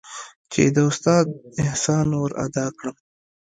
[0.51, 1.25] چې د استاد
[1.63, 2.95] احسان ورادا کړم.